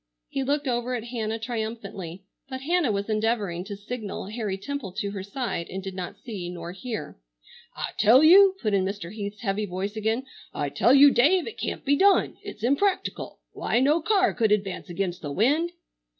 He 0.29 0.41
looked 0.41 0.67
over 0.67 0.95
at 0.95 1.03
Hannah 1.03 1.37
triumphantly, 1.37 2.23
but 2.49 2.61
Hannah 2.61 2.91
was 2.91 3.07
endeavoring 3.07 3.63
to 3.65 3.75
signal 3.77 4.29
Harry 4.29 4.57
Temple 4.57 4.93
to 4.93 5.11
her 5.11 5.21
side 5.21 5.69
and 5.69 5.83
did 5.83 5.93
not 5.93 6.17
see 6.17 6.49
nor 6.49 6.71
hear. 6.71 7.19
"I 7.75 7.89
tell 7.99 8.23
you," 8.23 8.55
put 8.63 8.73
in 8.73 8.83
Mr. 8.83 9.13
Heath's 9.13 9.41
heavy 9.41 9.67
voice 9.67 9.95
again, 9.95 10.25
"I 10.55 10.69
tell 10.69 10.95
you, 10.95 11.11
Dave, 11.11 11.45
it 11.45 11.59
can't 11.59 11.85
be 11.85 11.95
done. 11.95 12.37
It's 12.41 12.63
impractical. 12.63 13.41
Why, 13.53 13.79
no 13.79 14.01
car 14.01 14.33
could 14.33 14.51
advance 14.51 14.89
against 14.89 15.21
the 15.21 15.31
wind." 15.31 15.71